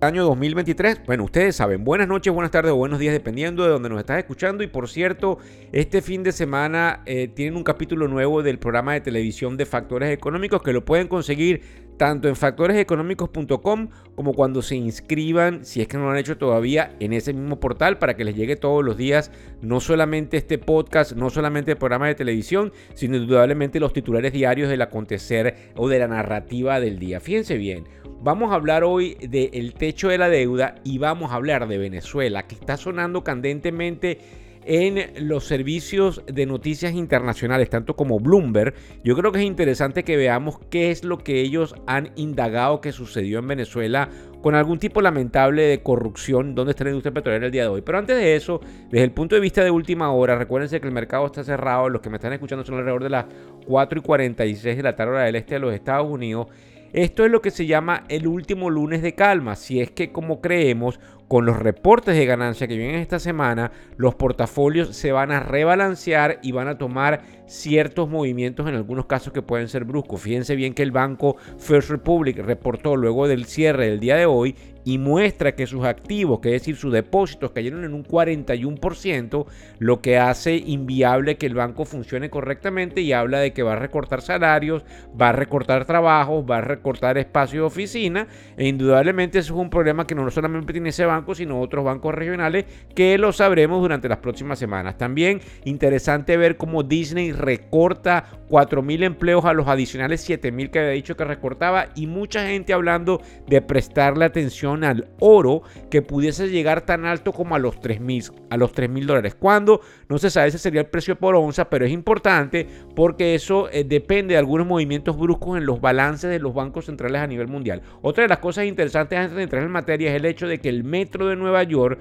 [0.00, 1.02] Año 2023.
[1.06, 4.18] Bueno, ustedes saben, buenas noches, buenas tardes o buenos días, dependiendo de donde nos estás
[4.18, 4.64] escuchando.
[4.64, 5.38] Y por cierto,
[5.72, 10.10] este fin de semana eh, tienen un capítulo nuevo del programa de televisión de Factores
[10.10, 15.98] Económicos que lo pueden conseguir tanto en factoreseconómicos.com como cuando se inscriban, si es que
[15.98, 18.96] no lo han hecho todavía, en ese mismo portal para que les llegue todos los
[18.96, 24.32] días no solamente este podcast, no solamente el programa de televisión, sino indudablemente los titulares
[24.32, 27.20] diarios del acontecer o de la narrativa del día.
[27.20, 27.84] Fíjense bien,
[28.22, 32.46] vamos a hablar hoy del techo de la deuda y vamos a hablar de Venezuela,
[32.46, 34.18] que está sonando candentemente
[34.66, 40.16] en los servicios de noticias internacionales, tanto como Bloomberg, yo creo que es interesante que
[40.16, 44.10] veamos qué es lo que ellos han indagado que sucedió en Venezuela
[44.42, 47.82] con algún tipo lamentable de corrupción donde está la industria petrolera el día de hoy.
[47.82, 50.94] Pero antes de eso, desde el punto de vista de última hora, recuérdense que el
[50.94, 53.26] mercado está cerrado, los que me están escuchando son alrededor de las
[53.66, 56.48] 4 y 46 de la tarde hora del este de los Estados Unidos.
[56.92, 60.40] Esto es lo que se llama el último lunes de calma, si es que como
[60.40, 65.38] creemos con los reportes de ganancia que vienen esta semana, los portafolios se van a
[65.38, 70.20] rebalancear y van a tomar ciertos movimientos en algunos casos que pueden ser bruscos.
[70.20, 74.56] Fíjense bien que el banco First Republic reportó luego del cierre del día de hoy
[74.84, 79.46] y muestra que sus activos, que es decir, sus depósitos cayeron en un 41%,
[79.78, 83.76] lo que hace inviable que el banco funcione correctamente y habla de que va a
[83.76, 84.84] recortar salarios,
[85.20, 89.70] va a recortar trabajos, va a recortar espacio de oficina e indudablemente eso es un
[89.70, 94.08] problema que no solamente tiene ese banco, sino otros bancos regionales que lo sabremos durante
[94.08, 94.96] las próximas semanas.
[94.98, 101.16] También interesante ver cómo Disney recorta 4.000 empleos a los adicionales 7.000 que había dicho
[101.16, 107.04] que recortaba y mucha gente hablando de prestarle atención al oro que pudiese llegar tan
[107.04, 109.34] alto como a los 3.000 a los 3.000 dólares.
[109.34, 113.68] Cuando no se sabe ese sería el precio por onza, pero es importante porque eso
[113.70, 117.48] eh, depende de algunos movimientos bruscos en los balances de los bancos centrales a nivel
[117.48, 117.82] mundial.
[118.02, 120.68] Otra de las cosas interesantes antes de entrar en materia es el hecho de que
[120.68, 121.98] el mes de Nueva York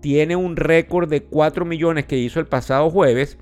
[0.00, 3.38] tiene un récord de 4 millones que hizo el pasado jueves.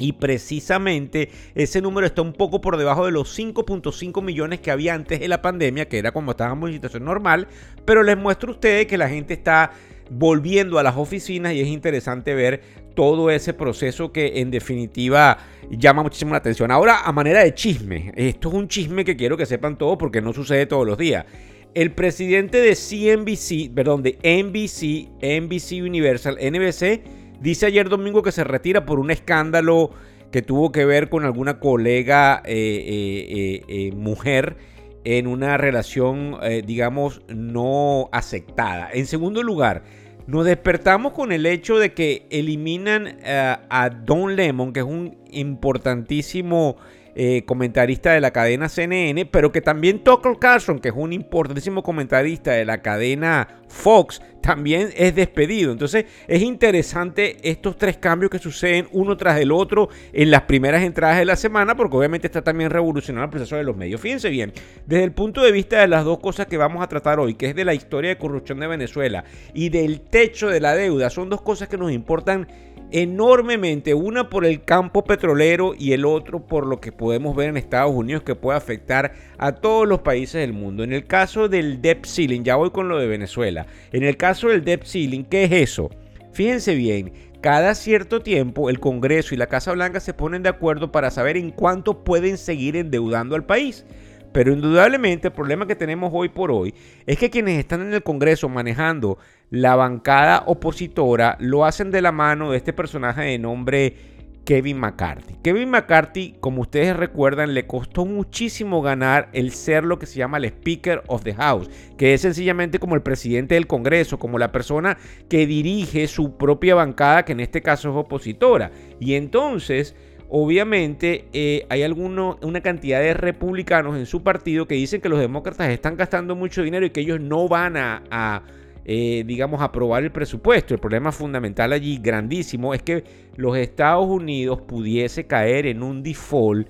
[0.00, 4.94] Y precisamente ese número está un poco por debajo de los 5.5 millones que había
[4.94, 7.46] antes de la pandemia, que era cuando estábamos en situación normal.
[7.84, 9.70] Pero les muestro a ustedes que la gente está
[10.10, 12.62] volviendo a las oficinas y es interesante ver
[12.94, 15.38] todo ese proceso que en definitiva
[15.70, 16.70] llama muchísimo la atención.
[16.70, 20.20] Ahora, a manera de chisme, esto es un chisme que quiero que sepan todos porque
[20.20, 21.24] no sucede todos los días.
[21.72, 28.44] El presidente de CNBC, perdón, de NBC, NBC Universal, NBC, dice ayer domingo que se
[28.44, 29.90] retira por un escándalo
[30.30, 34.56] que tuvo que ver con alguna colega eh, eh, eh, mujer
[35.02, 36.36] en una relación,
[36.66, 38.90] digamos, no aceptada.
[38.92, 39.82] En segundo lugar,
[40.26, 46.76] nos despertamos con el hecho de que eliminan a Don Lemon, que es un importantísimo
[47.14, 51.82] eh, comentarista de la cadena CNN, pero que también Tucker Carlson, que es un importantísimo
[51.82, 55.72] comentarista de la cadena Fox, también es despedido.
[55.72, 60.82] Entonces es interesante estos tres cambios que suceden uno tras el otro en las primeras
[60.82, 64.00] entradas de la semana, porque obviamente está también revolucionando el proceso de los medios.
[64.00, 64.52] Fíjense bien,
[64.86, 67.46] desde el punto de vista de las dos cosas que vamos a tratar hoy, que
[67.46, 71.28] es de la historia de corrupción de Venezuela y del techo de la deuda, son
[71.28, 72.48] dos cosas que nos importan
[72.92, 77.56] enormemente, una por el campo petrolero y el otro por lo que podemos ver en
[77.56, 80.82] Estados Unidos que puede afectar a todos los países del mundo.
[80.84, 84.48] En el caso del debt ceiling, ya voy con lo de Venezuela, en el caso
[84.48, 85.90] del debt ceiling, ¿qué es eso?
[86.32, 90.92] Fíjense bien, cada cierto tiempo el Congreso y la Casa Blanca se ponen de acuerdo
[90.92, 93.84] para saber en cuánto pueden seguir endeudando al país.
[94.32, 96.74] Pero indudablemente el problema que tenemos hoy por hoy
[97.06, 99.18] es que quienes están en el Congreso manejando
[99.50, 103.96] la bancada opositora lo hacen de la mano de este personaje de nombre
[104.44, 105.34] Kevin McCarthy.
[105.42, 110.38] Kevin McCarthy, como ustedes recuerdan, le costó muchísimo ganar el ser lo que se llama
[110.38, 114.50] el Speaker of the House, que es sencillamente como el presidente del Congreso, como la
[114.50, 114.96] persona
[115.28, 118.70] que dirige su propia bancada, que en este caso es opositora.
[118.98, 119.94] Y entonces
[120.30, 125.18] obviamente eh, hay alguno, una cantidad de republicanos en su partido que dicen que los
[125.18, 128.42] demócratas están gastando mucho dinero y que ellos no van a,
[128.84, 130.74] eh, digamos, aprobar el presupuesto.
[130.74, 133.04] El problema fundamental allí, grandísimo, es que
[133.36, 136.68] los Estados Unidos pudiese caer en un default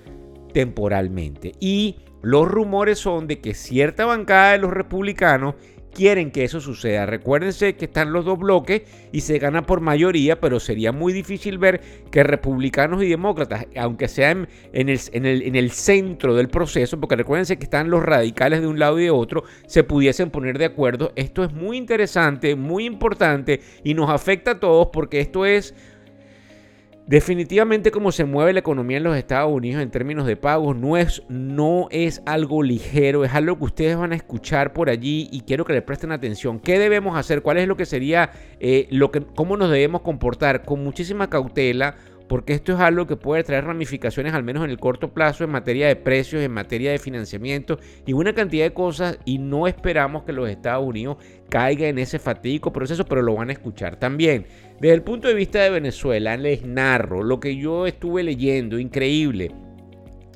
[0.53, 1.53] temporalmente.
[1.61, 5.55] Y los rumores son de que cierta bancada de los republicanos
[5.95, 7.07] quieren que eso suceda.
[7.07, 8.83] Recuérdense que están los dos bloques
[9.13, 14.09] y se gana por mayoría, pero sería muy difícil ver que republicanos y demócratas, aunque
[14.09, 18.67] sean en el, en el, centro del proceso, porque recuérdense que están los radicales de
[18.67, 21.13] un lado y de otro, se pudiesen poner de acuerdo.
[21.17, 25.75] Esto es muy interesante, muy importante y nos afecta a todos porque esto es
[27.11, 30.97] Definitivamente como se mueve la economía en los Estados Unidos en términos de pagos no
[30.97, 35.41] es, no es algo ligero, es algo que ustedes van a escuchar por allí y
[35.41, 36.61] quiero que le presten atención.
[36.61, 37.43] ¿Qué debemos hacer?
[37.43, 38.31] ¿Cuál es lo que sería,
[38.61, 40.62] eh, lo que, cómo nos debemos comportar?
[40.65, 41.97] Con muchísima cautela,
[42.31, 45.50] porque esto es algo que puede traer ramificaciones al menos en el corto plazo en
[45.50, 50.23] materia de precios, en materia de financiamiento y una cantidad de cosas y no esperamos
[50.23, 51.17] que los Estados Unidos
[51.49, 54.47] caigan en ese fatídico proceso, pero lo van a escuchar también.
[54.81, 59.50] Desde el punto de vista de Venezuela, les narro lo que yo estuve leyendo, increíble.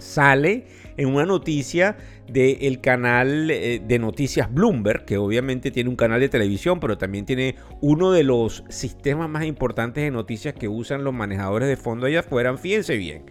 [0.05, 0.67] Sale
[0.97, 1.97] en una noticia
[2.29, 7.27] del canal eh, de noticias Bloomberg, que obviamente tiene un canal de televisión, pero también
[7.27, 12.07] tiene uno de los sistemas más importantes de noticias que usan los manejadores de fondo
[12.07, 12.57] allá afuera.
[12.57, 13.25] Fíjense bien,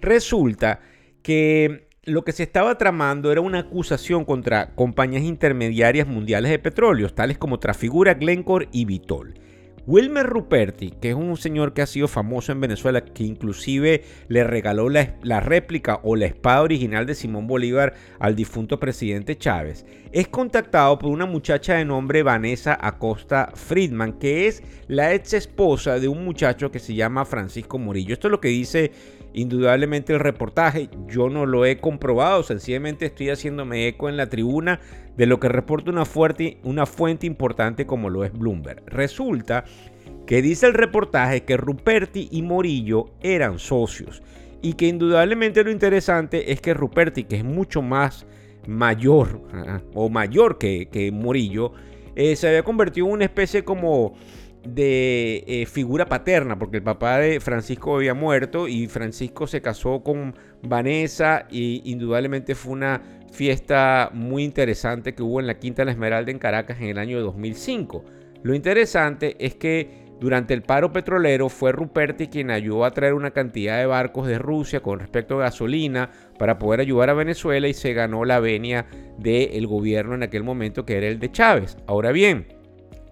[0.00, 0.80] resulta
[1.22, 7.08] que lo que se estaba tramando era una acusación contra compañías intermediarias mundiales de petróleo,
[7.08, 9.34] tales como Trafigura, Glencore y Vitol.
[9.84, 14.44] Wilmer Ruperti, que es un señor que ha sido famoso en Venezuela, que inclusive le
[14.44, 20.28] regaló la, réplica o la espada original de Simón Bolívar al difunto presidente Chávez, es
[20.28, 26.06] contactado por una muchacha de nombre Vanessa Acosta Friedman, que es la ex esposa de
[26.06, 28.12] un muchacho que se llama Francisco Murillo.
[28.12, 28.92] Esto es lo que dice
[29.34, 30.88] indudablemente el reportaje.
[31.06, 34.80] Yo no lo he comprobado, sencillamente estoy haciéndome eco en la tribuna
[35.16, 36.04] de lo que reporta una,
[36.64, 38.82] una fuente importante como lo es Bloomberg.
[38.86, 39.64] Resulta
[40.26, 44.22] que dice el reportaje que Ruperti y Morillo eran socios
[44.62, 48.26] y que indudablemente lo interesante es que Ruperti, que es mucho más
[48.66, 49.42] mayor
[49.94, 51.72] o mayor que, que Morillo,
[52.14, 54.14] eh, se había convertido en una especie como
[54.64, 60.02] de eh, figura paterna, porque el papá de Francisco había muerto y Francisco se casó
[60.02, 65.86] con Vanessa y indudablemente fue una fiesta muy interesante que hubo en la Quinta de
[65.86, 68.04] la Esmeralda en Caracas en el año 2005.
[68.42, 73.32] Lo interesante es que durante el paro petrolero fue Ruperti quien ayudó a traer una
[73.32, 77.74] cantidad de barcos de Rusia con respecto a gasolina para poder ayudar a Venezuela y
[77.74, 78.86] se ganó la venia
[79.18, 81.76] del gobierno en aquel momento que era el de Chávez.
[81.88, 82.46] Ahora bien,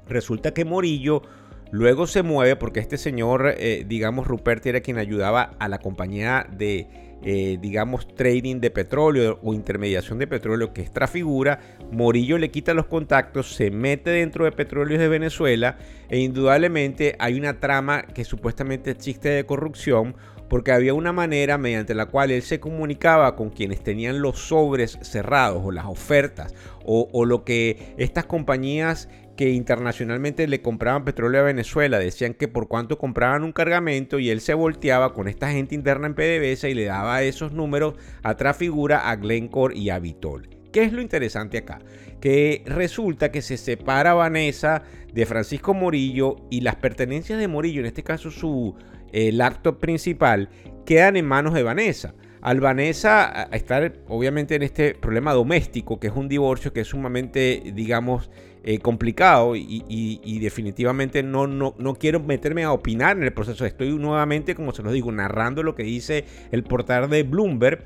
[0.06, 1.22] resulta que Morillo
[1.72, 6.46] Luego se mueve porque este señor, eh, digamos, Rupert era quien ayudaba a la compañía
[6.50, 6.88] de,
[7.22, 11.60] eh, digamos, trading de petróleo o intermediación de petróleo, que es Trafigura.
[11.92, 15.78] Morillo le quita los contactos, se mete dentro de petróleos de Venezuela
[16.08, 20.16] e indudablemente hay una trama que supuestamente existe de corrupción
[20.48, 24.98] porque había una manera mediante la cual él se comunicaba con quienes tenían los sobres
[25.02, 26.52] cerrados o las ofertas
[26.84, 29.08] o, o lo que estas compañías
[29.40, 34.28] que internacionalmente le compraban petróleo a Venezuela decían que por cuánto compraban un cargamento y
[34.28, 38.36] él se volteaba con esta gente interna en PDVSA y le daba esos números a
[38.36, 40.50] Trafigura, a Glencore y a Vitol.
[40.74, 41.78] ¿Qué es lo interesante acá?
[42.20, 47.86] Que resulta que se separa Vanessa de Francisco Morillo y las pertenencias de Morillo, en
[47.86, 48.76] este caso su
[49.10, 50.50] el acto principal,
[50.84, 52.12] quedan en manos de Vanessa.
[52.42, 57.62] Al Vanessa estar obviamente en este problema doméstico, que es un divorcio que es sumamente,
[57.74, 58.30] digamos,
[58.62, 63.64] eh, complicado y, definitivamente no, no, no, quiero meterme a opinar en el proceso.
[63.64, 67.84] Estoy nuevamente, como se los digo, narrando lo que dice el portal de Bloomberg.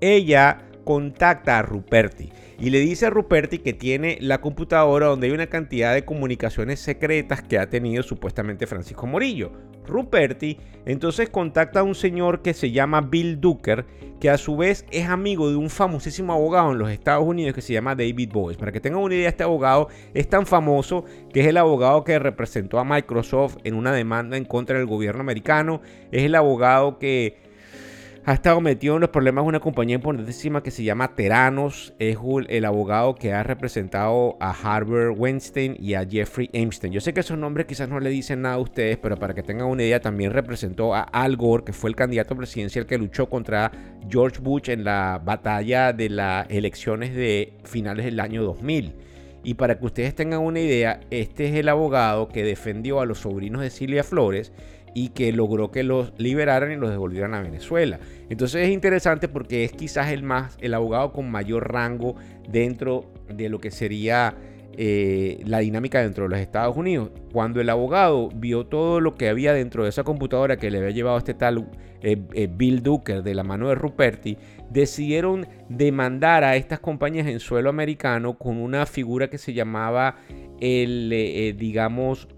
[0.00, 5.32] Ella contacta a Ruperti y le dice a Ruperti que tiene la computadora donde hay
[5.32, 9.52] una cantidad de comunicaciones secretas que ha tenido supuestamente Francisco Morillo.
[9.86, 13.84] Ruperti entonces contacta a un señor que se llama Bill Ducker,
[14.20, 17.60] que a su vez es amigo de un famosísimo abogado en los Estados Unidos que
[17.60, 18.58] se llama David Boyce.
[18.58, 22.18] Para que tengan una idea, este abogado es tan famoso que es el abogado que
[22.20, 25.80] representó a Microsoft en una demanda en contra del gobierno americano,
[26.12, 27.45] es el abogado que
[28.28, 31.94] ha estado metido en los problemas de una compañía importantísima que se llama Teranos.
[32.00, 32.18] Es
[32.48, 36.92] el abogado que ha representado a Harvard Weinstein y a Jeffrey Epstein.
[36.92, 39.44] Yo sé que esos nombres quizás no le dicen nada a ustedes, pero para que
[39.44, 43.30] tengan una idea, también representó a Al Gore, que fue el candidato presidencial que luchó
[43.30, 43.70] contra
[44.10, 48.92] George Bush en la batalla de las elecciones de finales del año 2000.
[49.44, 53.20] Y para que ustedes tengan una idea, este es el abogado que defendió a los
[53.20, 54.52] sobrinos de Silvia Flores
[54.96, 58.00] y que logró que los liberaran y los devolvieran a Venezuela.
[58.30, 62.16] Entonces es interesante porque es quizás el más el abogado con mayor rango
[62.48, 64.34] dentro de lo que sería
[64.78, 67.10] eh, la dinámica dentro de los Estados Unidos.
[67.30, 70.92] Cuando el abogado vio todo lo que había dentro de esa computadora que le había
[70.92, 71.68] llevado este tal
[72.00, 74.38] eh, eh, Bill Duker de la mano de Ruperti,
[74.70, 80.16] decidieron demandar a estas compañías en suelo americano con una figura que se llamaba
[80.58, 82.28] el, digamos,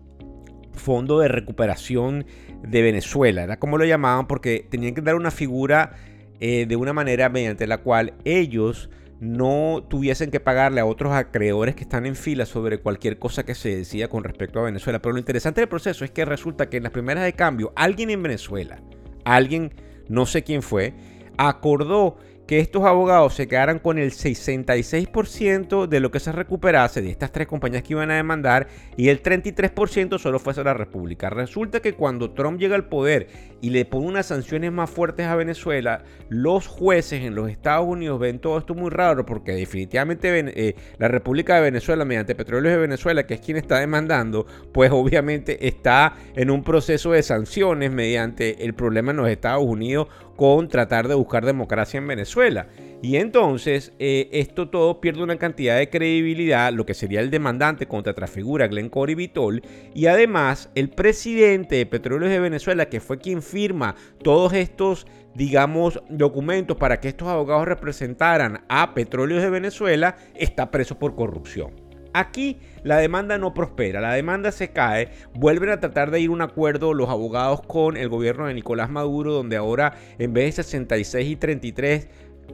[0.78, 2.24] Fondo de Recuperación
[2.62, 3.44] de Venezuela.
[3.44, 5.92] Era como lo llamaban porque tenían que dar una figura
[6.40, 11.82] de una manera mediante la cual ellos no tuviesen que pagarle a otros acreedores que
[11.82, 15.00] están en fila sobre cualquier cosa que se decida con respecto a Venezuela.
[15.00, 18.10] Pero lo interesante del proceso es que resulta que en las primeras de cambio, alguien
[18.10, 18.80] en Venezuela,
[19.24, 19.72] alguien,
[20.08, 20.94] no sé quién fue,
[21.36, 27.10] acordó que estos abogados se quedaran con el 66% de lo que se recuperase de
[27.10, 31.28] estas tres compañías que iban a demandar y el 33% solo fuese a la República.
[31.28, 33.28] Resulta que cuando Trump llega al poder
[33.60, 38.18] y le pone unas sanciones más fuertes a Venezuela, los jueces en los Estados Unidos
[38.18, 42.80] ven todo esto muy raro porque definitivamente eh, la República de Venezuela, mediante Petróleos de
[42.80, 48.64] Venezuela, que es quien está demandando, pues obviamente está en un proceso de sanciones mediante
[48.64, 50.08] el problema en los Estados Unidos
[50.38, 52.68] con tratar de buscar democracia en Venezuela.
[53.02, 57.88] Y entonces eh, esto todo pierde una cantidad de credibilidad, lo que sería el demandante
[57.88, 59.62] contra Trafigura, Glencore y Vitol.
[59.95, 66.00] Y además el presidente de Petróleos de Venezuela, que fue quien firma todos estos, digamos,
[66.09, 71.88] documentos para que estos abogados representaran a Petróleos de Venezuela, está preso por corrupción.
[72.18, 76.32] Aquí la demanda no prospera, la demanda se cae, vuelven a tratar de ir a
[76.32, 80.64] un acuerdo los abogados con el gobierno de Nicolás Maduro, donde ahora en vez de
[80.64, 82.08] 66 y 33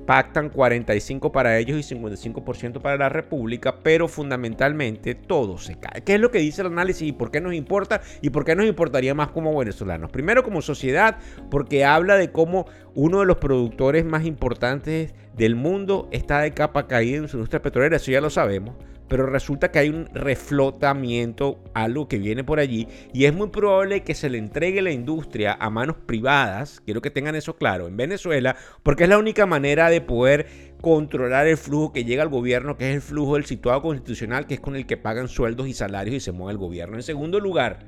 [0.04, 6.02] pactan 45 para ellos y 55% para la República, pero fundamentalmente todo se cae.
[6.04, 8.54] ¿Qué es lo que dice el análisis y por qué nos importa y por qué
[8.54, 10.10] nos importaría más como venezolanos?
[10.10, 11.16] Primero como sociedad,
[11.50, 16.86] porque habla de cómo uno de los productores más importantes del mundo está de capa
[16.86, 18.74] caída en su industria petrolera, eso ya lo sabemos
[19.14, 24.02] pero resulta que hay un reflotamiento, algo que viene por allí, y es muy probable
[24.02, 27.96] que se le entregue la industria a manos privadas, quiero que tengan eso claro, en
[27.96, 32.76] Venezuela, porque es la única manera de poder controlar el flujo que llega al gobierno,
[32.76, 35.74] que es el flujo del situado constitucional, que es con el que pagan sueldos y
[35.74, 36.96] salarios y se mueve el gobierno.
[36.96, 37.86] En segundo lugar,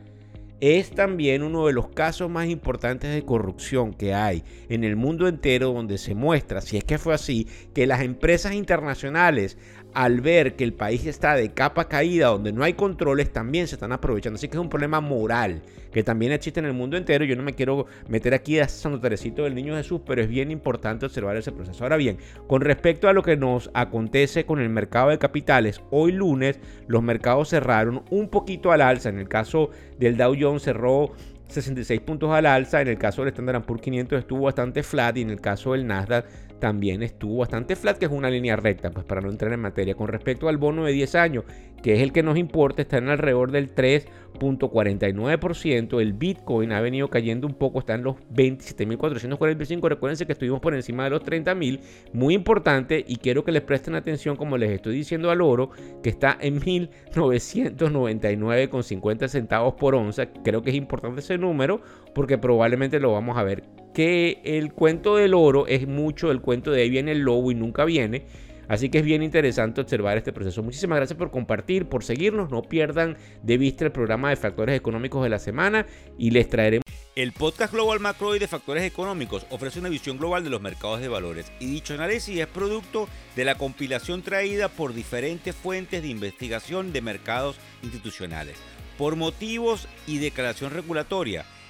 [0.60, 5.28] es también uno de los casos más importantes de corrupción que hay en el mundo
[5.28, 9.58] entero donde se muestra, si es que fue así, que las empresas internacionales
[9.96, 13.76] al ver que el país está de capa caída, donde no hay controles, también se
[13.76, 14.36] están aprovechando.
[14.36, 17.24] Así que es un problema moral que también existe en el mundo entero.
[17.24, 20.50] Yo no me quiero meter aquí a Santo Teresito del Niño Jesús, pero es bien
[20.50, 21.82] importante observar ese proceso.
[21.82, 26.12] Ahora bien, con respecto a lo que nos acontece con el mercado de capitales, hoy
[26.12, 29.08] lunes los mercados cerraron un poquito al alza.
[29.08, 31.12] En el caso del Dow Jones cerró
[31.48, 32.82] 66 puntos al alza.
[32.82, 35.86] En el caso del Standard Poor's 500 estuvo bastante flat y en el caso del
[35.86, 36.26] Nasdaq
[36.58, 39.94] también estuvo bastante flat, que es una línea recta, pues para no entrar en materia.
[39.94, 41.44] Con respecto al bono de 10 años,
[41.82, 46.00] que es el que nos importa, está en alrededor del 3.49%.
[46.00, 49.88] El Bitcoin ha venido cayendo un poco, está en los 27.445.
[49.88, 51.78] Recuérdense que estuvimos por encima de los 30.000,
[52.12, 55.70] muy importante, y quiero que les presten atención, como les estoy diciendo al oro,
[56.02, 60.26] que está en 1.999,50 centavos por onza.
[60.26, 61.82] Creo que es importante ese número,
[62.16, 66.70] porque probablemente lo vamos a ver que el cuento del oro es mucho el cuento
[66.70, 68.24] de ahí viene el lobo y nunca viene.
[68.68, 70.62] Así que es bien interesante observar este proceso.
[70.62, 72.50] Muchísimas gracias por compartir, por seguirnos.
[72.50, 75.86] No pierdan de vista el programa de factores económicos de la semana
[76.18, 76.84] y les traeremos.
[77.14, 81.02] El podcast Global Macro y de Factores Económicos ofrece una visión global de los mercados
[81.02, 86.08] de valores y dicho análisis es producto de la compilación traída por diferentes fuentes de
[86.08, 88.56] investigación de mercados institucionales.
[88.96, 91.44] Por motivos y declaración regulatoria,